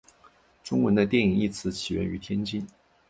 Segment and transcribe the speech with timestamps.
[0.63, 2.65] 中文的电影一词起源于天津。